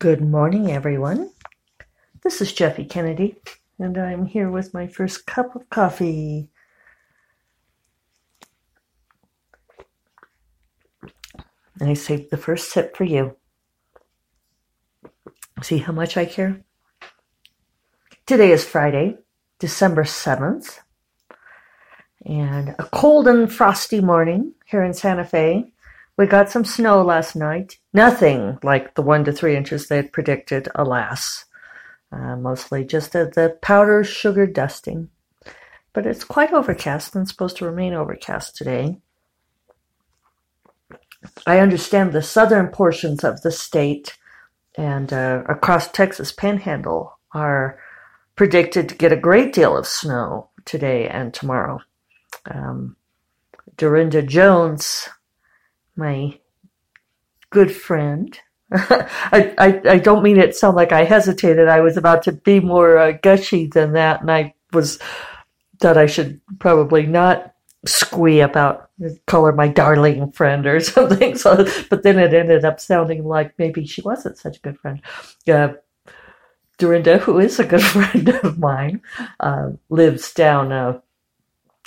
Good 0.00 0.20
morning, 0.20 0.70
everyone. 0.70 1.32
This 2.22 2.40
is 2.40 2.52
Jeffe 2.52 2.88
Kennedy, 2.88 3.34
and 3.80 3.98
I'm 3.98 4.26
here 4.26 4.48
with 4.48 4.72
my 4.72 4.86
first 4.86 5.26
cup 5.26 5.56
of 5.56 5.68
coffee. 5.70 6.50
And 11.80 11.90
I 11.90 11.94
saved 11.94 12.30
the 12.30 12.36
first 12.36 12.70
sip 12.70 12.96
for 12.96 13.02
you. 13.02 13.34
See 15.62 15.78
how 15.78 15.92
much 15.92 16.16
I 16.16 16.26
care? 16.26 16.60
Today 18.24 18.52
is 18.52 18.64
Friday, 18.64 19.18
December 19.58 20.04
7th, 20.04 20.78
and 22.24 22.68
a 22.78 22.88
cold 22.92 23.26
and 23.26 23.52
frosty 23.52 24.00
morning 24.00 24.54
here 24.64 24.84
in 24.84 24.94
Santa 24.94 25.24
Fe. 25.24 25.72
We 26.18 26.26
got 26.26 26.50
some 26.50 26.64
snow 26.64 27.00
last 27.00 27.36
night. 27.36 27.78
Nothing 27.94 28.58
like 28.64 28.96
the 28.96 29.02
one 29.02 29.24
to 29.24 29.32
three 29.32 29.56
inches 29.56 29.86
they 29.86 29.96
had 29.96 30.12
predicted, 30.12 30.68
alas. 30.74 31.44
Uh, 32.10 32.34
mostly 32.34 32.84
just 32.84 33.14
a, 33.14 33.30
the 33.32 33.56
powder 33.62 34.02
sugar 34.02 34.44
dusting. 34.44 35.10
But 35.92 36.06
it's 36.06 36.24
quite 36.24 36.52
overcast 36.52 37.14
and 37.14 37.28
supposed 37.28 37.56
to 37.58 37.66
remain 37.66 37.94
overcast 37.94 38.56
today. 38.56 38.98
I 41.46 41.60
understand 41.60 42.12
the 42.12 42.22
southern 42.22 42.68
portions 42.68 43.22
of 43.22 43.42
the 43.42 43.52
state 43.52 44.18
and 44.76 45.12
uh, 45.12 45.44
across 45.48 45.88
Texas 45.88 46.32
Panhandle 46.32 47.16
are 47.32 47.78
predicted 48.34 48.88
to 48.88 48.94
get 48.96 49.12
a 49.12 49.16
great 49.16 49.52
deal 49.52 49.76
of 49.76 49.86
snow 49.86 50.50
today 50.64 51.08
and 51.08 51.32
tomorrow. 51.32 51.78
Um, 52.50 52.96
Darynda 53.76 54.26
Jones 54.26 55.08
my 55.98 56.38
good 57.50 57.74
friend. 57.74 58.38
I, 58.72 59.54
I, 59.58 59.80
I 59.88 59.98
don't 59.98 60.22
mean 60.22 60.38
it 60.38 60.54
sound 60.54 60.76
like 60.76 60.92
I 60.92 61.04
hesitated. 61.04 61.68
I 61.68 61.80
was 61.80 61.96
about 61.96 62.22
to 62.24 62.32
be 62.32 62.60
more 62.60 62.98
uh, 62.98 63.12
gushy 63.12 63.66
than 63.66 63.92
that, 63.94 64.20
and 64.20 64.30
I 64.30 64.54
was 64.72 64.98
that 65.80 65.96
I 65.96 66.06
should 66.06 66.40
probably 66.58 67.06
not 67.06 67.54
squee 67.86 68.40
about 68.40 68.90
call 69.26 69.46
her 69.46 69.52
my 69.52 69.68
darling 69.68 70.32
friend 70.32 70.66
or 70.66 70.80
something. 70.80 71.36
So, 71.36 71.66
but 71.90 72.02
then 72.02 72.18
it 72.18 72.34
ended 72.34 72.64
up 72.64 72.80
sounding 72.80 73.24
like 73.24 73.58
maybe 73.58 73.86
she 73.86 74.02
wasn't 74.02 74.38
such 74.38 74.58
a 74.58 74.60
good 74.60 74.78
friend. 74.78 75.00
Uh, 75.46 75.74
Darynda, 76.78 77.18
who 77.18 77.38
is 77.38 77.58
a 77.58 77.64
good 77.64 77.82
friend 77.94 78.28
of 78.28 78.58
mine, 78.58 79.02
uh, 79.40 79.70
lives 79.88 80.32
down 80.32 80.72
uh, 80.72 81.00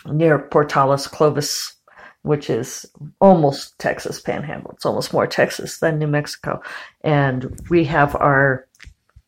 near 0.05 0.39
Portales, 0.39 1.09
Clovis, 1.09 1.75
which 2.23 2.49
is 2.49 2.85
almost 3.19 3.77
Texas 3.79 4.19
Panhandle. 4.19 4.71
It's 4.71 4.85
almost 4.85 5.13
more 5.13 5.27
Texas 5.27 5.79
than 5.79 5.97
New 5.97 6.07
Mexico. 6.07 6.61
And 7.01 7.59
we 7.69 7.85
have 7.85 8.15
our 8.15 8.67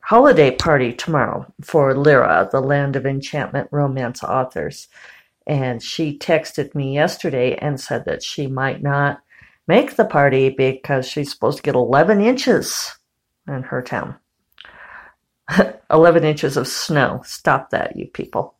holiday 0.02 0.52
party 0.52 0.94
tomorrow 0.94 1.52
for 1.61 1.95
Lyra, 1.95 2.49
the 2.52 2.61
Land 2.61 2.95
of 2.95 3.05
Enchantment 3.05 3.69
romance 3.71 4.23
authors. 4.23 4.88
And 5.47 5.81
she 5.81 6.17
texted 6.17 6.75
me 6.75 6.94
yesterday 6.94 7.55
and 7.55 7.80
said 7.80 8.05
that 8.05 8.23
she 8.23 8.47
might 8.47 8.83
not 8.83 9.21
make 9.67 9.95
the 9.95 10.05
party 10.05 10.49
because 10.49 11.08
she's 11.08 11.31
supposed 11.31 11.58
to 11.58 11.64
get 11.64 11.75
11 11.75 12.21
inches 12.21 12.95
in 13.47 13.64
her 13.64 13.81
town. 13.81 14.16
11 15.89 16.23
inches 16.23 16.58
of 16.58 16.67
snow. 16.67 17.21
Stop 17.25 17.69
that, 17.71 17.95
you 17.95 18.08
people. 18.08 18.55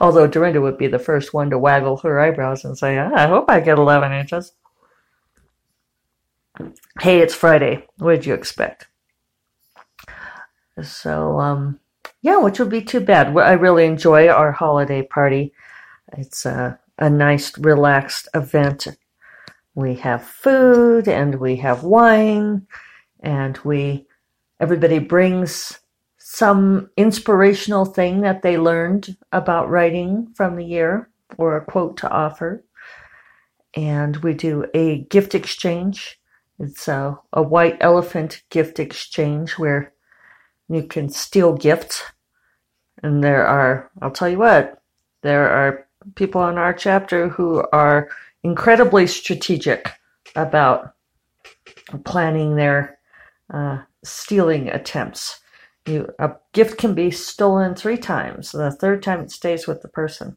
Although 0.00 0.28
Darynda 0.28 0.60
would 0.60 0.78
be 0.78 0.88
the 0.88 0.98
first 0.98 1.32
one 1.32 1.50
to 1.50 1.58
waggle 1.58 1.96
her 1.98 2.20
eyebrows 2.20 2.64
and 2.64 2.76
say, 2.76 2.98
ah, 2.98 3.10
I 3.14 3.26
hope 3.26 3.44
I 3.48 3.60
get 3.60 3.78
11 3.78 4.12
inches. 4.12 4.52
Hey, 7.00 7.20
it's 7.20 7.34
Friday. 7.34 7.86
What 7.98 8.16
did 8.16 8.26
you 8.26 8.34
expect? 8.34 8.88
So, 10.82 11.38
um, 11.38 11.78
yeah, 12.22 12.38
which 12.38 12.58
would 12.58 12.70
be 12.70 12.82
too 12.82 13.00
bad. 13.00 13.36
I 13.36 13.52
really 13.52 13.84
enjoy 13.84 14.28
our 14.28 14.52
holiday 14.52 15.02
party. 15.02 15.52
It's 16.14 16.46
a, 16.46 16.78
a 16.98 17.08
nice, 17.08 17.56
relaxed 17.58 18.28
event. 18.34 18.88
We 19.74 19.94
have 19.96 20.24
food 20.24 21.08
and 21.08 21.36
we 21.36 21.56
have 21.56 21.84
wine 21.84 22.66
and 23.20 23.58
we 23.64 24.06
everybody 24.60 24.98
brings 24.98 25.78
some 26.34 26.88
inspirational 26.96 27.84
thing 27.84 28.22
that 28.22 28.40
they 28.40 28.56
learned 28.56 29.14
about 29.32 29.68
writing 29.68 30.26
from 30.34 30.56
the 30.56 30.64
year 30.64 31.10
or 31.36 31.58
a 31.58 31.64
quote 31.64 31.98
to 31.98 32.10
offer. 32.10 32.64
And 33.74 34.16
we 34.16 34.32
do 34.32 34.64
a 34.72 35.02
gift 35.10 35.34
exchange. 35.34 36.18
It's 36.58 36.88
a, 36.88 37.18
a 37.34 37.42
white 37.42 37.76
elephant 37.82 38.44
gift 38.48 38.80
exchange 38.80 39.58
where 39.58 39.92
you 40.70 40.84
can 40.84 41.10
steal 41.10 41.52
gifts. 41.52 42.02
And 43.02 43.22
there 43.22 43.46
are, 43.46 43.90
I'll 44.00 44.10
tell 44.10 44.30
you 44.30 44.38
what, 44.38 44.80
there 45.20 45.50
are 45.50 45.86
people 46.14 46.48
in 46.48 46.56
our 46.56 46.72
chapter 46.72 47.28
who 47.28 47.62
are 47.74 48.08
incredibly 48.42 49.06
strategic 49.06 49.90
about 50.34 50.94
planning 52.04 52.56
their 52.56 52.98
uh, 53.52 53.82
stealing 54.02 54.70
attempts. 54.70 55.38
You, 55.86 56.08
a 56.18 56.32
gift 56.52 56.78
can 56.78 56.94
be 56.94 57.10
stolen 57.10 57.74
three 57.74 57.96
times. 57.96 58.52
The 58.52 58.70
third 58.70 59.02
time 59.02 59.20
it 59.20 59.32
stays 59.32 59.66
with 59.66 59.82
the 59.82 59.88
person. 59.88 60.36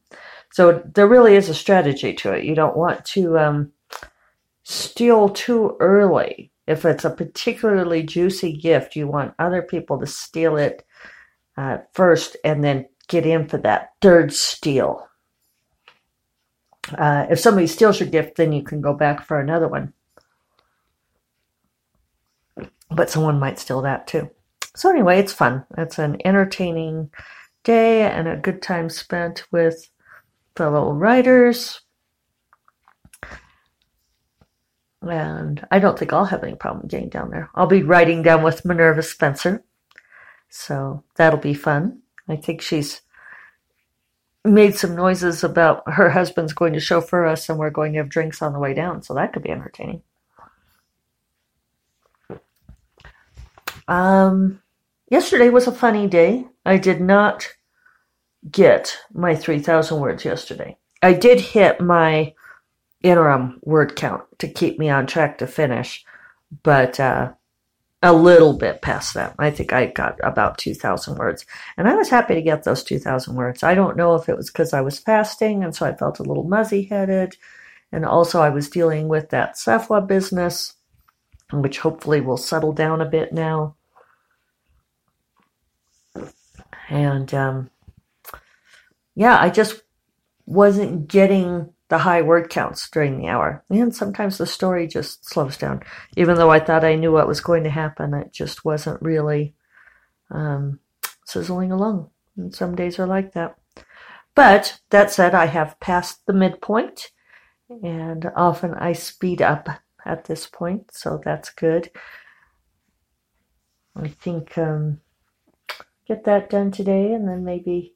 So 0.51 0.81
there 0.95 1.07
really 1.07 1.35
is 1.35 1.49
a 1.49 1.53
strategy 1.53 2.13
to 2.13 2.33
it. 2.33 2.45
You 2.45 2.55
don't 2.55 2.77
want 2.77 3.05
to 3.05 3.37
um, 3.37 3.71
steal 4.63 5.29
too 5.29 5.77
early. 5.79 6.51
If 6.67 6.83
it's 6.83 7.05
a 7.05 7.11
particularly 7.11 8.01
juicy 8.01 8.53
gift, 8.53 8.95
you 8.95 9.07
want 9.07 9.35
other 9.37 9.61
people 9.61 9.99
to 9.99 10.07
steal 10.07 10.57
it 10.57 10.83
uh, 11.57 11.77
first 11.93 12.37
and 12.43 12.63
then 12.63 12.87
get 13.07 13.25
in 13.25 13.47
for 13.47 13.57
that 13.59 13.93
third 14.01 14.33
steal. 14.33 15.07
Uh, 16.97 17.27
if 17.29 17.39
somebody 17.39 17.67
steals 17.67 17.99
your 17.99 18.09
gift, 18.09 18.37
then 18.37 18.51
you 18.51 18.63
can 18.63 18.81
go 18.81 18.93
back 18.93 19.25
for 19.25 19.39
another 19.39 19.67
one. 19.67 19.93
But 22.89 23.09
someone 23.09 23.39
might 23.39 23.59
steal 23.59 23.81
that 23.81 24.07
too. 24.07 24.29
So 24.75 24.89
anyway, 24.89 25.19
it's 25.19 25.33
fun. 25.33 25.65
It's 25.77 25.97
an 25.99 26.17
entertaining 26.25 27.09
day 27.63 28.03
and 28.03 28.27
a 28.27 28.35
good 28.35 28.61
time 28.61 28.89
spent 28.89 29.45
with 29.51 29.89
fellow 30.55 30.91
writers. 30.91 31.81
And 35.01 35.65
I 35.71 35.79
don't 35.79 35.97
think 35.97 36.11
I'll 36.11 36.25
have 36.25 36.43
any 36.43 36.55
problem 36.55 36.87
getting 36.87 37.09
down 37.09 37.29
there. 37.29 37.49
I'll 37.55 37.67
be 37.67 37.83
riding 37.83 38.21
down 38.21 38.43
with 38.43 38.65
Minerva 38.65 39.01
Spencer. 39.01 39.63
So 40.49 41.03
that'll 41.15 41.39
be 41.39 41.53
fun. 41.53 42.01
I 42.27 42.35
think 42.35 42.61
she's 42.61 43.01
made 44.43 44.75
some 44.75 44.95
noises 44.95 45.43
about 45.43 45.83
her 45.91 46.09
husband's 46.09 46.53
going 46.53 46.73
to 46.73 46.79
chauffeur 46.79 47.25
us 47.25 47.49
and 47.49 47.57
we're 47.57 47.69
going 47.69 47.93
to 47.93 47.99
have 47.99 48.09
drinks 48.09 48.41
on 48.41 48.53
the 48.53 48.59
way 48.59 48.73
down. 48.73 49.03
So 49.03 49.13
that 49.13 49.31
could 49.31 49.43
be 49.43 49.51
entertaining. 49.51 50.01
Um, 53.87 54.61
Yesterday 55.09 55.49
was 55.49 55.67
a 55.67 55.71
funny 55.71 56.07
day. 56.07 56.47
I 56.65 56.77
did 56.77 56.99
not 56.99 57.47
get 58.49 58.97
my 59.13 59.35
3,000 59.35 59.99
words 59.99 60.25
yesterday. 60.25 60.77
I 61.03 61.13
did 61.13 61.39
hit 61.39 61.79
my 61.79 62.33
interim 63.03 63.59
word 63.61 63.95
count 63.95 64.23
to 64.39 64.47
keep 64.47 64.79
me 64.79 64.89
on 64.89 65.05
track 65.05 65.37
to 65.37 65.47
finish, 65.47 66.03
but 66.63 66.99
uh, 66.99 67.33
a 68.01 68.13
little 68.13 68.53
bit 68.57 68.81
past 68.81 69.13
that. 69.13 69.35
I 69.37 69.51
think 69.51 69.73
I 69.73 69.87
got 69.87 70.19
about 70.23 70.57
2,000 70.57 71.17
words. 71.17 71.45
And 71.77 71.87
I 71.87 71.93
was 71.93 72.09
happy 72.09 72.33
to 72.33 72.41
get 72.41 72.63
those 72.63 72.83
2,000 72.83 73.35
words. 73.35 73.61
I 73.61 73.75
don't 73.75 73.97
know 73.97 74.15
if 74.15 74.27
it 74.27 74.37
was 74.37 74.49
because 74.49 74.73
I 74.73 74.81
was 74.81 74.97
fasting 74.97 75.63
and 75.63 75.75
so 75.75 75.85
I 75.85 75.95
felt 75.95 76.19
a 76.19 76.23
little 76.23 76.43
muzzy 76.45 76.83
headed. 76.83 77.35
And 77.91 78.05
also, 78.05 78.41
I 78.41 78.49
was 78.49 78.69
dealing 78.69 79.07
with 79.07 79.29
that 79.29 79.57
Sephora 79.57 80.01
business, 80.01 80.73
which 81.53 81.77
hopefully 81.77 82.21
will 82.21 82.37
settle 82.37 82.73
down 82.73 83.01
a 83.01 83.05
bit 83.05 83.31
now 83.31 83.75
and 86.89 87.33
um, 87.33 87.69
yeah, 89.15 89.39
I 89.39 89.49
just 89.49 89.81
wasn't 90.45 91.07
getting 91.07 91.73
the 91.87 91.97
high 91.99 92.21
word 92.21 92.49
counts 92.49 92.89
during 92.89 93.19
the 93.19 93.27
hour. 93.27 93.63
And 93.69 93.95
sometimes 93.95 94.37
the 94.37 94.47
story 94.47 94.87
just 94.87 95.27
slows 95.29 95.57
down. 95.57 95.83
Even 96.17 96.35
though 96.35 96.49
I 96.51 96.59
thought 96.59 96.83
I 96.83 96.95
knew 96.95 97.11
what 97.11 97.27
was 97.27 97.41
going 97.41 97.63
to 97.63 97.69
happen, 97.69 98.13
it 98.13 98.31
just 98.31 98.65
wasn't 98.65 99.01
really 99.01 99.53
um, 100.31 100.79
sizzling 101.25 101.71
along. 101.71 102.09
And 102.37 102.53
some 102.53 102.75
days 102.75 102.99
are 102.99 103.07
like 103.07 103.33
that. 103.33 103.55
But 104.33 104.79
that 104.89 105.11
said, 105.11 105.33
I 105.33 105.45
have 105.45 105.79
passed 105.79 106.25
the 106.25 106.33
midpoint, 106.33 107.11
and 107.69 108.29
often 108.35 108.73
I 108.73 108.91
speed 108.91 109.41
up 109.41 109.69
at 110.05 110.25
this 110.25 110.45
point, 110.45 110.91
so 110.91 111.21
that's 111.23 111.49
good. 111.49 111.89
I 113.95 114.09
think 114.09 114.57
um, 114.57 114.99
get 116.07 116.25
that 116.25 116.49
done 116.49 116.71
today 116.71 117.13
and 117.13 117.27
then 117.27 117.43
maybe 117.43 117.93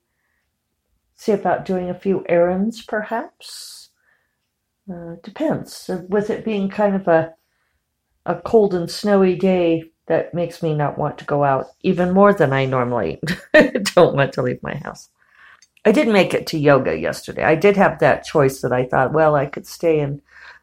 see 1.15 1.31
about 1.31 1.65
doing 1.65 1.89
a 1.89 1.99
few 1.99 2.25
errands 2.27 2.81
perhaps. 2.81 3.89
Uh, 4.91 5.15
depends. 5.21 5.89
With 6.07 6.29
it 6.29 6.45
being 6.45 6.69
kind 6.69 6.95
of 6.95 7.07
a 7.07 7.33
a 8.25 8.35
cold 8.35 8.73
and 8.73 8.91
snowy 8.91 9.35
day, 9.35 9.91
that 10.09 10.33
makes 10.33 10.61
me 10.61 10.73
not 10.73 10.97
want 10.97 11.17
to 11.19 11.25
go 11.25 11.43
out 11.43 11.67
even 11.81 12.11
more 12.11 12.33
than 12.33 12.51
I 12.51 12.65
normally 12.65 13.21
don't 13.53 14.15
want 14.15 14.33
to 14.33 14.41
leave 14.41 14.61
my 14.61 14.75
house. 14.75 15.09
I 15.85 15.91
did 15.91 16.07
make 16.07 16.33
it 16.33 16.47
to 16.47 16.57
yoga 16.59 16.97
yesterday. 16.97 17.43
I 17.43 17.55
did 17.55 17.77
have 17.77 17.99
that 17.99 18.25
choice 18.25 18.61
that 18.61 18.73
I 18.73 18.85
thought, 18.85 19.13
well, 19.13 19.35
I 19.35 19.45
could 19.45 19.65
stay 19.65 19.99
and 19.99 20.21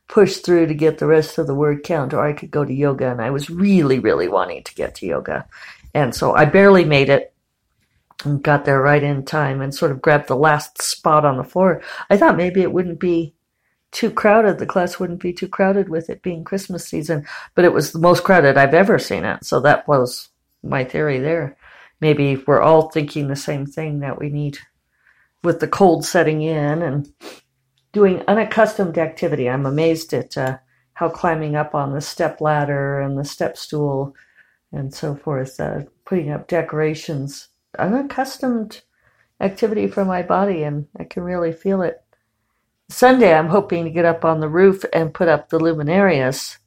push 0.09 0.39
through 0.39 0.67
to 0.67 0.75
get 0.75 0.99
the 0.99 1.07
rest 1.07 1.39
of 1.39 1.47
the 1.47 1.55
word 1.55 1.85
count, 1.85 2.13
or 2.13 2.25
I 2.25 2.33
could 2.33 2.51
go 2.51 2.65
to 2.65 2.73
yoga. 2.73 3.11
And 3.11 3.23
I 3.23 3.31
was 3.31 3.49
really, 3.49 3.99
really 3.99 4.29
wanting 4.29 4.63
to 4.65 4.75
get 4.75 4.97
to 4.97 5.07
yoga. 5.07 5.47
And 5.95 6.15
so 6.15 6.35
I 6.35 6.45
barely 6.45 6.85
made 6.85 7.09
it 7.09 7.33
got 8.43 8.65
there 8.65 8.81
right 8.81 9.03
in 9.03 9.25
time 9.25 9.61
and 9.61 9.75
sort 9.75 9.91
of 9.91 10.03
grabbed 10.03 10.29
the 10.29 10.37
last 10.37 10.81
spot 10.81 11.25
on 11.25 11.37
the 11.37 11.45
floor. 11.45 11.83
I 12.11 12.17
thought 12.17 12.37
maybe 12.37 12.63
it 12.63 12.73
wouldn't 12.73 13.01
be 13.01 13.35
too 13.93 14.11
crowded. 14.11 14.59
The 14.59 14.67
class 14.67 14.99
wouldn't 14.99 15.21
be 15.21 15.33
too 15.33 15.49
crowded 15.49 15.89
with 15.89 16.11
it 16.11 16.23
being 16.23 16.45
Christmas 16.45 16.87
season, 16.87 17.27
but 17.55 17.65
it 17.65 17.73
was 17.73 17.93
the 17.93 17.99
most 17.99 18.25
crowded 18.25 18.57
I've 18.57 18.75
ever 18.75 18.99
seen 18.99 19.25
it. 19.25 19.45
So 19.45 19.61
that 19.61 19.87
was 19.87 20.31
my 20.63 20.85
theory 20.85 21.19
there. 21.19 21.57
Maybe 22.01 22.37
we're 22.47 22.61
all 22.61 22.91
thinking 22.91 23.29
the 23.29 23.37
same 23.37 23.65
thing 23.65 24.01
that 24.01 24.19
we 24.19 24.29
need 24.29 24.59
with 25.43 25.61
the 25.61 25.69
cold 25.69 26.05
setting 26.05 26.43
in 26.43 26.83
and 26.83 27.13
doing 27.93 28.23
unaccustomed 28.29 28.99
activity. 28.99 29.49
I'm 29.49 29.65
amazed 29.65 30.13
at 30.13 30.37
uh, 30.37 30.59
how 30.95 31.09
climbing 31.09 31.57
up 31.57 31.75
on 31.75 31.93
the 31.93 32.01
step 32.01 32.41
ladder 32.41 33.01
and 33.01 33.19
the 33.19 33.25
step 33.25 33.57
stool 33.57 34.15
and 34.73 34.93
so 34.93 35.15
forth, 35.15 35.59
uh, 35.61 35.81
putting 36.05 36.31
up 36.31 36.49
decorations, 36.49 37.49
unaccustomed 37.79 38.83
activity 39.41 39.87
for 39.87 40.05
my 40.05 40.23
body, 40.23 40.63
and 40.63 40.87
I 40.99 41.05
can 41.05 41.23
really 41.23 41.53
feel 41.53 41.83
it. 41.83 42.03
Sunday, 42.89 43.35
I'm 43.35 43.49
hoping 43.49 43.85
to 43.85 43.91
get 43.91 44.05
up 44.05 44.25
on 44.25 44.41
the 44.41 44.49
roof 44.49 44.85
and 44.93 45.13
put 45.13 45.29
up 45.29 45.49
the 45.49 45.59
luminarias. 45.59 46.59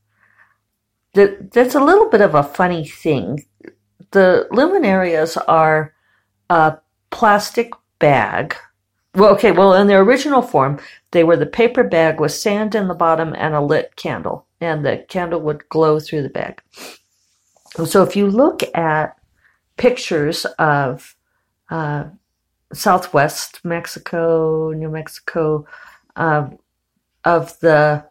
That's 1.14 1.76
a 1.76 1.84
little 1.84 2.10
bit 2.10 2.22
of 2.22 2.36
a 2.36 2.44
funny 2.44 2.86
thing. 2.86 3.46
The 4.12 4.48
luminarias 4.52 5.38
are 5.48 5.94
a 6.50 6.78
plastic 7.10 7.72
bag. 8.00 8.56
Well, 9.16 9.34
okay, 9.34 9.52
well, 9.52 9.74
in 9.74 9.88
their 9.88 10.02
original 10.02 10.42
form, 10.42 10.80
they 11.12 11.24
were 11.24 11.38
the 11.38 11.46
paper 11.46 11.84
bag 11.84 12.20
with 12.20 12.32
sand 12.32 12.76
in 12.76 12.88
the 12.88 12.94
bottom 12.94 13.34
and 13.36 13.56
a 13.56 13.62
lit 13.62 13.96
candle, 13.96 14.46
and 14.62 14.86
the 14.86 15.06
candle 15.10 15.42
would 15.42 15.68
glow 15.70 16.00
through 16.00 16.24
the 16.24 16.30
bag. 16.30 16.62
So 17.86 18.04
if 18.04 18.16
you 18.16 18.28
look 18.28 18.62
at 18.76 19.19
pictures 19.80 20.46
of 20.60 21.16
uh, 21.72 22.04
Southwest 22.74 23.62
Mexico, 23.64 24.72
New 24.72 24.90
Mexico, 24.90 25.66
uh, 26.16 26.50
of 27.24 27.60
the 27.62 28.06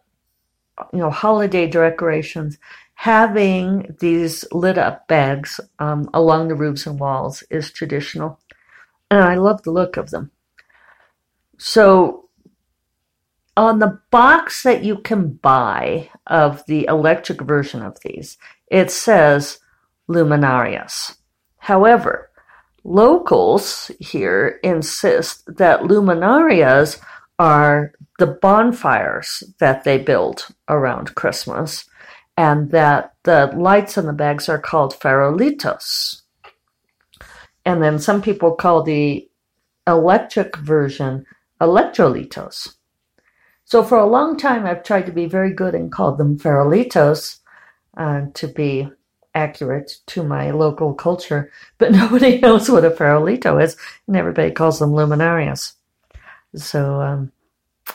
you 0.91 0.99
know 0.99 1.09
holiday 1.09 1.67
decorations, 1.67 2.57
having 2.95 3.95
these 3.99 4.45
lit 4.51 4.77
up 4.77 5.07
bags 5.07 5.61
um, 5.79 6.09
along 6.13 6.49
the 6.49 6.55
roofs 6.55 6.85
and 6.85 6.99
walls 6.99 7.43
is 7.49 7.71
traditional, 7.71 8.39
and 9.09 9.23
I 9.23 9.35
love 9.35 9.61
the 9.61 9.71
look 9.71 9.95
of 9.95 10.09
them. 10.09 10.31
So 11.57 12.29
on 13.55 13.79
the 13.79 13.99
box 14.09 14.63
that 14.63 14.83
you 14.83 14.97
can 14.97 15.33
buy 15.33 16.09
of 16.27 16.65
the 16.65 16.85
electric 16.85 17.41
version 17.41 17.81
of 17.81 17.97
these, 18.01 18.37
it 18.67 18.89
says 18.89 19.59
luminarias. 20.09 21.18
However, 21.69 22.31
locals 22.83 23.91
here 23.99 24.59
insist 24.63 25.43
that 25.57 25.81
luminarias 25.81 26.99
are 27.37 27.93
the 28.17 28.25
bonfires 28.25 29.43
that 29.59 29.83
they 29.83 29.99
build 29.99 30.47
around 30.67 31.13
Christmas, 31.13 31.85
and 32.35 32.71
that 32.71 33.13
the 33.21 33.53
lights 33.55 33.99
in 33.99 34.07
the 34.07 34.13
bags 34.13 34.49
are 34.49 34.57
called 34.57 34.95
farolitos. 34.99 36.23
And 37.65 37.83
then 37.83 37.99
some 37.99 38.23
people 38.23 38.55
call 38.55 38.81
the 38.81 39.29
electric 39.85 40.57
version 40.57 41.23
electrolitos. 41.61 42.77
So 43.65 43.83
for 43.83 43.99
a 43.99 44.07
long 44.07 44.37
time, 44.37 44.65
I've 44.65 44.81
tried 44.81 45.05
to 45.05 45.11
be 45.11 45.27
very 45.27 45.53
good 45.53 45.75
and 45.75 45.91
called 45.91 46.17
them 46.17 46.39
farolitos 46.39 47.37
uh, 47.95 48.21
to 48.33 48.47
be 48.47 48.89
accurate 49.35 49.97
to 50.07 50.23
my 50.23 50.51
local 50.51 50.93
culture, 50.93 51.51
but 51.77 51.91
nobody 52.01 52.39
knows 52.39 52.69
what 52.69 52.85
a 52.85 52.91
farolito 52.91 53.61
is, 53.61 53.77
and 54.07 54.15
everybody 54.15 54.51
calls 54.51 54.79
them 54.79 54.91
luminarias. 54.91 55.73
So, 56.55 57.01
um, 57.01 57.31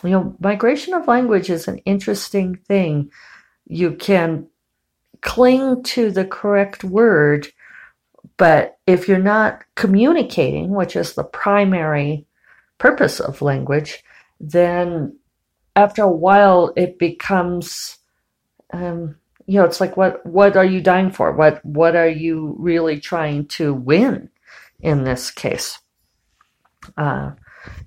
you 0.02 0.10
know, 0.10 0.36
migration 0.40 0.94
of 0.94 1.08
language 1.08 1.50
is 1.50 1.68
an 1.68 1.78
interesting 1.78 2.56
thing. 2.56 3.10
You 3.66 3.92
can 3.92 4.48
cling 5.22 5.82
to 5.82 6.10
the 6.10 6.24
correct 6.24 6.84
word, 6.84 7.48
but 8.36 8.78
if 8.86 9.08
you're 9.08 9.18
not 9.18 9.64
communicating, 9.74 10.70
which 10.70 10.96
is 10.96 11.14
the 11.14 11.24
primary 11.24 12.26
purpose 12.78 13.20
of 13.20 13.42
language, 13.42 14.04
then 14.40 15.16
after 15.76 16.02
a 16.02 16.10
while 16.10 16.72
it 16.76 16.98
becomes 16.98 17.98
um, 18.72 19.16
you 19.46 19.58
know 19.58 19.64
it's 19.64 19.80
like 19.80 19.96
what 19.96 20.24
what 20.24 20.56
are 20.56 20.64
you 20.64 20.80
dying 20.80 21.10
for? 21.10 21.32
What 21.32 21.64
what 21.64 21.96
are 21.96 22.08
you 22.08 22.56
really 22.58 23.00
trying 23.00 23.46
to 23.48 23.74
win 23.74 24.30
in 24.80 25.04
this 25.04 25.30
case? 25.30 25.78
Uh, 26.96 27.32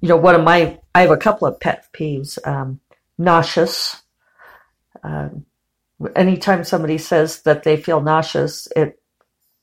you 0.02 0.10
know 0.10 0.18
one 0.18 0.36
of 0.36 0.44
my 0.44 0.80
i 0.96 1.02
have 1.02 1.12
a 1.12 1.18
couple 1.18 1.48
of 1.48 1.60
pet 1.60 1.88
peeves 1.94 2.38
um, 2.48 2.80
nauseous. 3.18 4.02
Uh, 5.04 5.30
anytime 6.16 6.64
somebody 6.64 6.98
says 6.98 7.42
that 7.44 7.64
they 7.64 7.78
feel 7.78 8.02
nauseous 8.02 8.68
it 8.76 9.00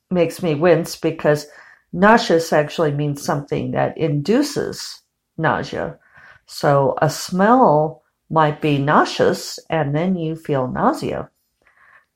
makes 0.09 0.41
me 0.41 0.55
wince 0.55 0.95
because 0.95 1.47
nauseous 1.93 2.51
actually 2.51 2.91
means 2.91 3.23
something 3.23 3.71
that 3.71 3.97
induces 3.97 5.01
nausea. 5.37 5.97
So 6.45 6.95
a 7.01 7.09
smell 7.09 8.03
might 8.29 8.61
be 8.61 8.77
nauseous 8.77 9.59
and 9.69 9.95
then 9.95 10.15
you 10.15 10.35
feel 10.35 10.67
nausea 10.67 11.29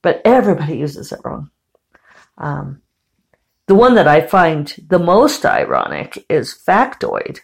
but 0.01 0.21
everybody 0.25 0.77
uses 0.77 1.11
it 1.11 1.19
wrong. 1.23 1.49
Um, 2.37 2.81
the 3.67 3.75
one 3.75 3.95
that 3.95 4.07
I 4.07 4.21
find 4.21 4.73
the 4.87 4.99
most 4.99 5.45
ironic 5.45 6.25
is 6.29 6.57
factoid, 6.67 7.41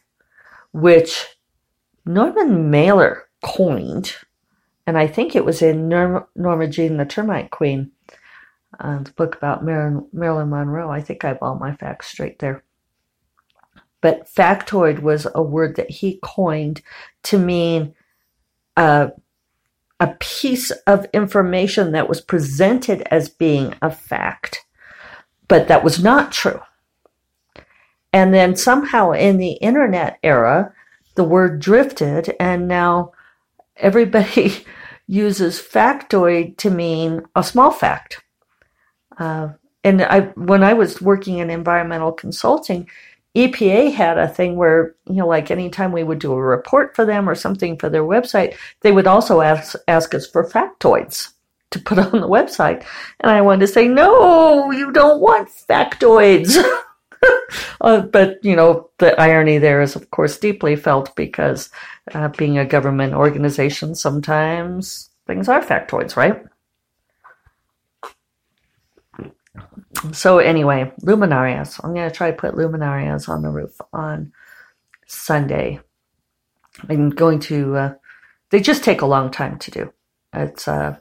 which 0.72 1.28
Norman 2.06 2.70
Mailer 2.70 3.24
coined, 3.44 4.16
and 4.88 4.98
I 4.98 5.08
think 5.08 5.36
it 5.36 5.46
was 5.46 5.62
in 5.62 5.88
Norma, 5.88 6.26
Norma 6.36 6.68
Jean 6.68 6.98
the 6.98 7.06
Termite 7.06 7.52
Queen, 7.52 7.92
uh, 8.80 9.04
the 9.04 9.12
book 9.12 9.36
about 9.36 9.64
Marilyn, 9.64 10.08
Marilyn 10.14 10.50
Monroe. 10.50 10.90
I 10.90 11.02
think 11.02 11.24
I 11.24 11.30
have 11.30 11.40
all 11.42 11.56
my 11.56 11.76
facts 11.76 12.08
straight 12.08 12.40
there. 12.40 12.64
But 14.02 14.28
factoid 14.28 15.00
was 15.00 15.28
a 15.34 15.42
word 15.42 15.76
that 15.78 15.90
he 15.90 16.20
coined 16.24 16.82
to 17.24 17.40
mean 17.40 17.96
uh, 18.78 19.10
a 20.00 20.16
piece 20.20 20.72
of 20.88 21.08
information 21.14 21.92
that 21.94 22.10
was 22.10 22.22
presented 22.22 23.02
as 23.12 23.30
being 23.30 23.76
a 23.82 23.90
fact, 23.90 24.66
but 25.48 25.68
that 25.68 25.84
was 25.84 26.02
not 26.04 26.32
true. 26.32 26.62
And 28.12 28.34
then 28.34 28.56
somehow 28.56 29.12
in 29.12 29.38
the 29.38 29.54
internet 29.54 30.20
era, 30.24 30.74
the 31.16 31.24
word 31.24 31.60
drifted, 31.60 32.36
and 32.40 32.68
now 32.68 33.12
everybody 33.78 34.66
uses 35.08 35.60
factoid 35.60 36.58
to 36.58 36.70
mean 36.70 37.24
a 37.36 37.44
small 37.44 37.72
fact. 37.72 38.24
Uh, 39.18 39.50
and 39.84 40.02
I, 40.02 40.22
when 40.36 40.64
I 40.64 40.74
was 40.74 41.02
working 41.02 41.38
in 41.38 41.50
environmental 41.50 42.12
consulting, 42.12 42.90
EPA 43.36 43.94
had 43.94 44.18
a 44.18 44.28
thing 44.28 44.56
where, 44.56 44.96
you 45.08 45.16
know, 45.16 45.28
like 45.28 45.52
anytime 45.52 45.92
we 45.92 46.04
would 46.04 46.20
do 46.20 46.32
a 46.32 46.42
report 46.42 46.96
for 46.96 47.06
them 47.06 47.28
or 47.28 47.36
something 47.36 47.78
for 47.78 47.90
their 47.90 48.04
website, 48.04 48.56
they 48.82 48.92
would 48.92 49.08
also 49.08 49.42
ask, 49.42 49.76
ask 49.88 50.14
us 50.14 50.26
for 50.26 50.48
factoids 50.48 51.30
to 51.72 51.80
put 51.80 52.00
on 52.14 52.22
the 52.22 52.30
website. 52.30 52.86
And 53.20 53.32
I 53.32 53.42
wanted 53.42 53.68
to 53.68 53.74
say, 53.74 53.88
no, 53.88 54.72
you 54.72 54.92
don't 54.92 55.20
want 55.20 55.50
factoids. 55.50 56.58
uh, 57.82 58.02
but, 58.02 58.44
you 58.44 58.56
know, 58.56 58.90
the 59.00 59.20
irony 59.20 59.58
there 59.58 59.82
is, 59.82 59.96
of 59.96 60.10
course, 60.12 60.38
deeply 60.38 60.78
felt 60.78 61.14
because 61.16 61.70
uh, 62.14 62.30
being 62.30 62.58
a 62.58 62.66
government 62.66 63.14
organization, 63.14 63.96
sometimes 63.96 65.10
things 65.28 65.50
are 65.50 65.62
factoids, 65.62 66.16
right? 66.16 66.42
So 70.12 70.40
anyway, 70.40 70.92
luminarias. 71.02 71.80
I'm 71.84 71.94
going 71.94 72.10
to 72.10 72.16
try 72.16 72.32
to 72.32 72.38
put 72.38 72.56
luminarias 72.56 73.30
on 73.30 73.42
the 73.42 73.50
roof 73.50 73.80
on 73.94 74.32
Sunday. 75.08 75.80
I'm 76.90 77.10
going 77.10 77.40
to. 77.42 77.76
Uh, 77.76 77.94
they 78.50 78.60
just 78.60 78.84
take 78.84 79.02
a 79.02 79.08
long 79.08 79.32
time 79.32 79.58
to 79.60 79.72
do. 79.72 79.94
It's 80.34 80.68
uh, 80.68 80.98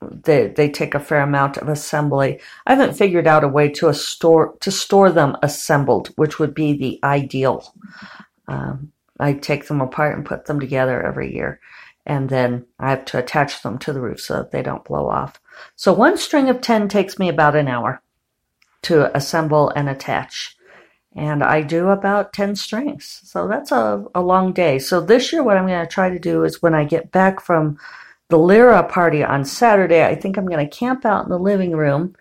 they 0.00 0.48
they 0.48 0.68
take 0.68 0.94
a 0.94 1.00
fair 1.00 1.20
amount 1.20 1.58
of 1.58 1.68
assembly. 1.68 2.40
I 2.66 2.74
haven't 2.74 2.96
figured 2.96 3.26
out 3.26 3.44
a 3.44 3.48
way 3.48 3.68
to 3.70 3.88
a 3.88 3.94
store 3.94 4.56
to 4.60 4.70
store 4.70 5.10
them 5.10 5.36
assembled, 5.42 6.08
which 6.16 6.38
would 6.38 6.54
be 6.54 6.72
the 6.72 6.98
ideal. 7.04 7.74
Um, 8.48 8.92
I 9.18 9.34
take 9.34 9.66
them 9.66 9.80
apart 9.80 10.16
and 10.16 10.24
put 10.24 10.46
them 10.46 10.58
together 10.58 11.02
every 11.02 11.34
year, 11.34 11.60
and 12.10 12.28
then 12.28 12.66
I 12.80 12.90
have 12.90 13.04
to 13.04 13.18
attach 13.18 13.62
them 13.62 13.78
to 13.78 13.92
the 13.92 14.00
roof 14.00 14.20
so 14.20 14.38
that 14.38 14.50
they 14.50 14.62
don't 14.62 14.84
blow 14.84 15.08
off. 15.08 15.40
So 15.76 15.92
one 15.92 16.16
string 16.16 16.48
of 16.48 16.60
10 16.60 16.88
takes 16.88 17.20
me 17.20 17.28
about 17.28 17.54
an 17.54 17.68
hour 17.68 18.02
to 18.82 19.16
assemble 19.16 19.70
and 19.70 19.88
attach. 19.88 20.56
And 21.14 21.44
I 21.44 21.62
do 21.62 21.86
about 21.86 22.32
10 22.32 22.56
strings. 22.56 23.20
So 23.22 23.46
that's 23.46 23.70
a, 23.70 24.04
a 24.12 24.22
long 24.22 24.52
day. 24.52 24.80
So 24.80 25.00
this 25.00 25.32
year, 25.32 25.44
what 25.44 25.56
I'm 25.56 25.68
going 25.68 25.86
to 25.86 25.92
try 25.92 26.10
to 26.10 26.18
do 26.18 26.42
is 26.42 26.60
when 26.60 26.74
I 26.74 26.82
get 26.82 27.12
back 27.12 27.40
from 27.40 27.78
the 28.28 28.38
Lyra 28.38 28.82
party 28.82 29.22
on 29.22 29.44
Saturday, 29.44 30.04
I 30.04 30.16
think 30.16 30.36
I'm 30.36 30.46
going 30.46 30.68
to 30.68 30.76
camp 30.76 31.04
out 31.04 31.22
in 31.22 31.30
the 31.30 31.38
living 31.38 31.76
room 31.76 32.16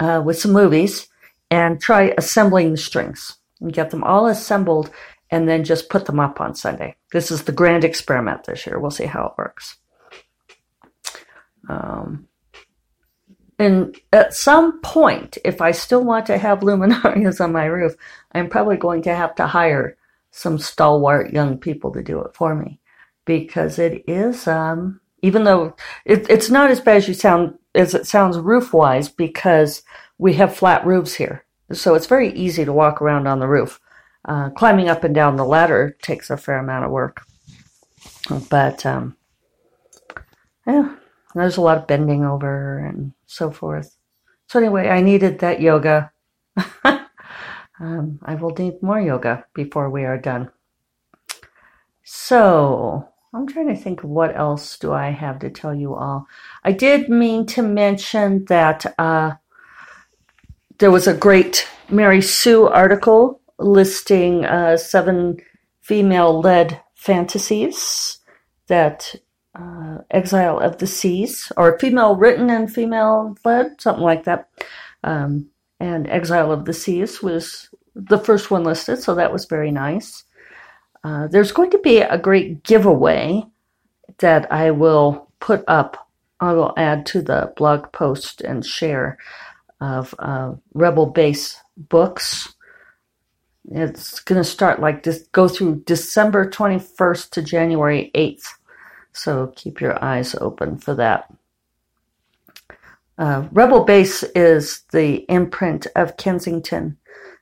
uh, 0.00 0.20
with 0.22 0.38
some 0.38 0.52
movies 0.52 1.08
and 1.50 1.80
try 1.80 2.12
assembling 2.18 2.72
the 2.72 2.76
strings 2.76 3.38
and 3.58 3.72
get 3.72 3.88
them 3.88 4.04
all 4.04 4.26
assembled 4.26 4.90
and 5.34 5.48
then 5.48 5.64
just 5.64 5.88
put 5.88 6.06
them 6.06 6.20
up 6.20 6.40
on 6.40 6.54
Sunday. 6.54 6.94
This 7.12 7.32
is 7.32 7.42
the 7.42 7.50
grand 7.50 7.82
experiment 7.82 8.44
this 8.44 8.68
year. 8.68 8.78
We'll 8.78 8.92
see 8.92 9.06
how 9.06 9.26
it 9.26 9.32
works. 9.36 9.78
Um, 11.68 12.28
and 13.58 13.96
at 14.12 14.32
some 14.32 14.80
point, 14.80 15.36
if 15.44 15.60
I 15.60 15.72
still 15.72 16.04
want 16.04 16.26
to 16.26 16.38
have 16.38 16.60
luminarias 16.60 17.40
on 17.44 17.50
my 17.50 17.64
roof, 17.64 17.96
I'm 18.30 18.48
probably 18.48 18.76
going 18.76 19.02
to 19.02 19.14
have 19.16 19.34
to 19.34 19.48
hire 19.48 19.96
some 20.30 20.56
stalwart 20.56 21.32
young 21.32 21.58
people 21.58 21.90
to 21.94 22.02
do 22.02 22.20
it 22.20 22.32
for 22.36 22.54
me 22.54 22.78
because 23.24 23.80
it 23.80 24.04
is, 24.06 24.46
um, 24.46 25.00
even 25.22 25.42
though 25.42 25.74
it, 26.04 26.30
it's 26.30 26.48
not 26.48 26.70
as 26.70 26.80
bad 26.80 26.98
as 26.98 27.08
you 27.08 27.14
sound 27.14 27.58
as 27.74 27.92
it 27.92 28.06
sounds 28.06 28.38
roof 28.38 28.72
wise 28.72 29.08
because 29.08 29.82
we 30.16 30.34
have 30.34 30.54
flat 30.54 30.86
roofs 30.86 31.14
here. 31.14 31.44
So 31.72 31.96
it's 31.96 32.06
very 32.06 32.32
easy 32.34 32.64
to 32.64 32.72
walk 32.72 33.02
around 33.02 33.26
on 33.26 33.40
the 33.40 33.48
roof. 33.48 33.80
Uh, 34.26 34.50
climbing 34.50 34.88
up 34.88 35.04
and 35.04 35.14
down 35.14 35.36
the 35.36 35.44
ladder 35.44 35.96
takes 36.02 36.30
a 36.30 36.36
fair 36.36 36.58
amount 36.58 36.84
of 36.84 36.90
work. 36.90 37.26
But, 38.48 38.86
um, 38.86 39.16
yeah, 40.66 40.96
there's 41.34 41.58
a 41.58 41.60
lot 41.60 41.76
of 41.76 41.86
bending 41.86 42.24
over 42.24 42.78
and 42.78 43.12
so 43.26 43.50
forth. 43.50 43.96
So, 44.48 44.58
anyway, 44.58 44.88
I 44.88 45.02
needed 45.02 45.40
that 45.40 45.60
yoga. 45.60 46.10
um, 46.84 48.18
I 48.22 48.34
will 48.34 48.54
need 48.56 48.82
more 48.82 49.00
yoga 49.00 49.44
before 49.52 49.90
we 49.90 50.04
are 50.04 50.18
done. 50.18 50.50
So, 52.02 53.08
I'm 53.34 53.46
trying 53.46 53.68
to 53.68 53.76
think 53.76 54.00
what 54.00 54.36
else 54.36 54.78
do 54.78 54.92
I 54.92 55.10
have 55.10 55.40
to 55.40 55.50
tell 55.50 55.74
you 55.74 55.94
all. 55.94 56.26
I 56.62 56.70
did 56.70 57.08
mean 57.08 57.46
to 57.46 57.62
mention 57.62 58.44
that 58.44 58.94
uh, 58.96 59.32
there 60.78 60.92
was 60.92 61.08
a 61.08 61.14
great 61.14 61.68
Mary 61.90 62.22
Sue 62.22 62.68
article 62.68 63.40
listing 63.58 64.44
uh, 64.44 64.76
seven 64.76 65.38
female 65.80 66.40
led 66.40 66.80
fantasies 66.94 68.18
that 68.68 69.14
uh, 69.54 69.98
Exile 70.10 70.58
of 70.58 70.78
the 70.78 70.86
Seas, 70.86 71.52
or 71.56 71.78
female 71.78 72.16
written 72.16 72.50
and 72.50 72.72
female 72.72 73.36
led, 73.44 73.80
something 73.80 74.02
like 74.02 74.24
that. 74.24 74.48
Um, 75.04 75.48
and 75.78 76.08
Exile 76.08 76.50
of 76.50 76.64
the 76.64 76.72
Seas 76.72 77.22
was 77.22 77.68
the 77.94 78.18
first 78.18 78.50
one 78.50 78.64
listed, 78.64 79.00
so 79.00 79.14
that 79.14 79.32
was 79.32 79.44
very 79.44 79.70
nice. 79.70 80.24
Uh, 81.04 81.28
there's 81.28 81.52
going 81.52 81.70
to 81.70 81.78
be 81.78 81.98
a 81.98 82.18
great 82.18 82.62
giveaway 82.64 83.44
that 84.18 84.50
I 84.50 84.70
will 84.70 85.30
put 85.40 85.62
up. 85.68 86.08
I 86.40 86.52
will 86.52 86.72
add 86.76 87.06
to 87.06 87.22
the 87.22 87.52
blog 87.56 87.92
post 87.92 88.40
and 88.40 88.64
share 88.64 89.18
of 89.80 90.14
uh, 90.18 90.54
Rebel 90.72 91.06
Base 91.06 91.60
books. 91.76 92.53
It's 93.70 94.20
going 94.20 94.42
to 94.42 94.48
start 94.48 94.80
like 94.80 95.02
this, 95.02 95.26
go 95.32 95.48
through 95.48 95.84
December 95.86 96.48
21st 96.48 97.30
to 97.30 97.42
January 97.42 98.10
8th. 98.14 98.46
So 99.12 99.52
keep 99.56 99.80
your 99.80 100.02
eyes 100.04 100.34
open 100.34 100.78
for 100.78 100.94
that. 100.96 101.32
Uh, 103.16 103.46
Rebel 103.52 103.84
Base 103.84 104.22
is 104.34 104.82
the 104.92 105.24
imprint 105.30 105.86
of 105.94 106.16
Kensington, 106.16 106.98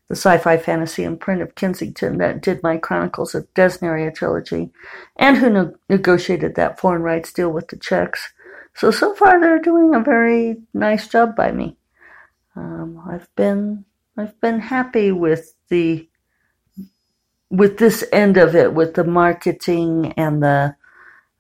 the 0.09 0.15
sci 0.15 0.37
fi 0.39 0.59
fantasy 0.59 1.03
imprint 1.03 1.41
of 1.41 1.55
Kensington 1.55 2.19
that 2.19 2.43
did 2.43 2.63
my 2.63 2.77
Chronicles 2.77 3.35
of 3.35 3.53
Dasnaria 3.55 4.15
trilogy 4.15 4.71
and 5.17 5.39
who 5.39 5.49
ne- 5.49 5.73
negotiated 5.89 6.55
that 6.55 6.79
foreign 6.79 7.03
rights 7.03 7.33
deal 7.33 7.51
with 7.51 7.69
the 7.69 7.77
Czechs. 7.77 8.33
So, 8.75 8.91
so 8.91 9.15
far 9.15 9.41
they're 9.41 9.59
doing 9.59 9.95
a 9.95 10.01
very 10.01 10.59
nice 10.75 11.09
job 11.09 11.35
by 11.35 11.53
me. 11.53 11.77
Um, 12.55 13.03
I've 13.11 13.35
been 13.35 13.87
I've 14.17 14.39
been 14.43 14.61
happy 14.61 15.11
with 15.11 15.55
the 15.69 16.07
with 17.53 17.77
this 17.77 18.03
end 18.13 18.39
of 18.39 18.57
it, 18.57 18.73
with 18.73 18.95
the 18.95 19.05
marketing 19.05 20.15
and 20.17 20.43
the 20.43 20.75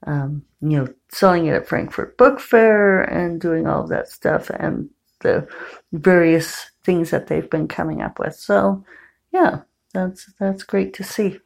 um, 0.06 0.44
you 0.60 0.76
know 0.76 0.88
selling 1.08 1.46
it 1.46 1.54
at 1.54 1.66
Frankfurt 1.66 2.16
Book 2.18 2.38
Fair 2.38 3.02
and 3.02 3.40
doing 3.40 3.66
all 3.66 3.82
of 3.82 3.88
that 3.88 4.08
stuff 4.08 4.50
and 4.50 4.90
the 5.20 5.48
various 5.92 6.70
things 6.84 7.10
that 7.10 7.26
they've 7.26 7.48
been 7.48 7.66
coming 7.66 8.02
up 8.02 8.18
with. 8.18 8.34
So 8.36 8.84
yeah, 9.32 9.62
that's 9.94 10.30
that's 10.38 10.62
great 10.62 10.94
to 10.94 11.04
see. 11.04 11.38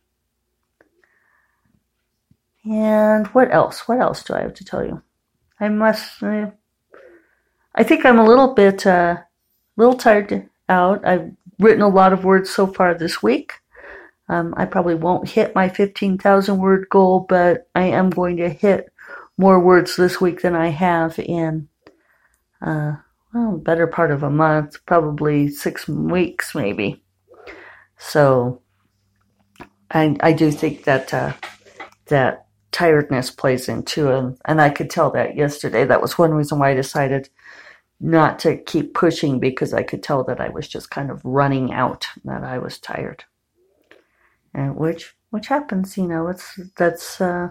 And 2.64 3.28
what 3.28 3.54
else? 3.54 3.86
What 3.86 4.00
else 4.00 4.24
do 4.24 4.34
I 4.34 4.40
have 4.40 4.54
to 4.54 4.64
tell 4.64 4.84
you? 4.84 5.00
I 5.60 5.68
must. 5.68 6.20
Uh, 6.22 6.50
I 7.76 7.84
think 7.84 8.04
I'm 8.04 8.18
a 8.18 8.26
little 8.26 8.52
bit. 8.54 8.84
Uh, 8.84 9.18
little 9.76 9.94
tired 9.94 10.48
out. 10.68 11.06
I've 11.06 11.30
written 11.60 11.82
a 11.82 11.88
lot 11.88 12.12
of 12.12 12.24
words 12.24 12.50
so 12.50 12.66
far 12.66 12.94
this 12.94 13.22
week. 13.22 13.52
Um, 14.28 14.54
I 14.56 14.64
probably 14.64 14.94
won't 14.94 15.28
hit 15.28 15.54
my 15.54 15.68
15,000 15.68 16.58
word 16.58 16.88
goal, 16.90 17.20
but 17.28 17.68
I 17.74 17.84
am 17.84 18.10
going 18.10 18.38
to 18.38 18.48
hit 18.48 18.92
more 19.38 19.60
words 19.60 19.96
this 19.96 20.20
week 20.20 20.42
than 20.42 20.54
I 20.54 20.68
have 20.68 21.18
in, 21.18 21.68
uh, 22.60 22.96
well, 23.32 23.56
better 23.58 23.86
part 23.86 24.10
of 24.10 24.22
a 24.22 24.30
month, 24.30 24.84
probably 24.86 25.48
six 25.48 25.86
weeks 25.86 26.54
maybe. 26.54 27.02
So 27.98 28.62
I, 29.90 30.16
I 30.20 30.32
do 30.32 30.50
think 30.50 30.84
that, 30.84 31.14
uh, 31.14 31.34
that 32.06 32.46
tiredness 32.72 33.30
plays 33.30 33.68
into 33.68 34.10
it. 34.10 34.38
And 34.44 34.60
I 34.60 34.70
could 34.70 34.90
tell 34.90 35.10
that 35.12 35.36
yesterday. 35.36 35.84
That 35.84 36.02
was 36.02 36.18
one 36.18 36.32
reason 36.32 36.58
why 36.58 36.70
I 36.70 36.74
decided 36.74 37.28
not 38.00 38.38
to 38.40 38.56
keep 38.56 38.94
pushing 38.94 39.40
because 39.40 39.72
I 39.72 39.82
could 39.82 40.02
tell 40.02 40.24
that 40.24 40.40
I 40.40 40.48
was 40.48 40.68
just 40.68 40.90
kind 40.90 41.10
of 41.10 41.24
running 41.24 41.72
out, 41.72 42.06
that 42.24 42.44
I 42.44 42.58
was 42.58 42.78
tired. 42.78 43.24
And 44.56 44.74
which 44.74 45.14
which 45.30 45.48
happens, 45.48 45.98
you 45.98 46.08
know, 46.08 46.28
it's 46.28 46.58
that's 46.76 47.20
uh, 47.20 47.50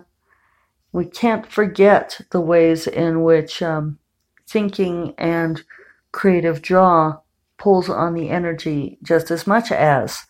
we 0.92 1.06
can't 1.06 1.46
forget 1.46 2.20
the 2.32 2.42
ways 2.42 2.88
in 2.88 3.22
which 3.22 3.62
um, 3.62 4.00
thinking 4.48 5.14
and 5.18 5.64
creative 6.12 6.62
draw 6.62 7.20
pulls 7.58 7.90
on 7.90 8.16
the 8.16 8.30
energy 8.30 8.98
just 9.04 9.30
as 9.30 9.46
much 9.46 9.72
as 9.72 10.26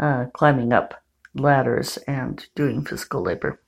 uh, 0.00 0.26
climbing 0.32 0.72
up 0.72 1.02
ladders 1.34 1.98
and 2.06 2.46
doing 2.54 2.84
physical 2.84 3.22
labor, 3.22 3.60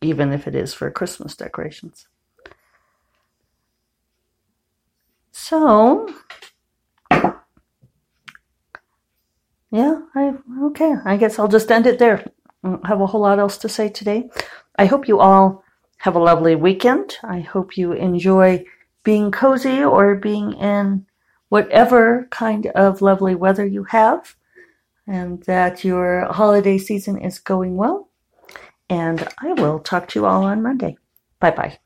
even 0.00 0.32
if 0.32 0.48
it 0.48 0.56
is 0.56 0.74
for 0.74 0.90
Christmas 0.90 1.36
decorations. 1.36 2.08
So, 5.30 6.08
yeah, 9.70 10.00
I 10.14 10.34
okay. 10.70 10.94
I 11.04 11.16
guess 11.16 11.38
I'll 11.38 11.48
just 11.48 11.70
end 11.70 11.86
it 11.86 11.98
there. 11.98 12.24
I 12.64 12.68
don't 12.68 12.86
have 12.86 13.00
a 13.00 13.06
whole 13.06 13.22
lot 13.22 13.38
else 13.38 13.58
to 13.58 13.68
say 13.68 13.88
today. 13.88 14.30
I 14.76 14.86
hope 14.86 15.08
you 15.08 15.20
all 15.20 15.64
have 15.98 16.16
a 16.16 16.18
lovely 16.18 16.56
weekend. 16.56 17.18
I 17.22 17.40
hope 17.40 17.76
you 17.76 17.92
enjoy 17.92 18.64
being 19.04 19.30
cozy 19.30 19.82
or 19.82 20.14
being 20.14 20.52
in 20.54 21.06
whatever 21.48 22.28
kind 22.30 22.66
of 22.68 23.02
lovely 23.02 23.34
weather 23.34 23.66
you 23.66 23.84
have, 23.84 24.36
and 25.06 25.42
that 25.44 25.84
your 25.84 26.32
holiday 26.32 26.78
season 26.78 27.18
is 27.18 27.38
going 27.38 27.76
well. 27.76 28.08
And 28.88 29.26
I 29.38 29.52
will 29.52 29.78
talk 29.78 30.08
to 30.08 30.20
you 30.20 30.26
all 30.26 30.44
on 30.44 30.62
Monday. 30.62 30.96
Bye 31.40 31.52
bye. 31.52 31.78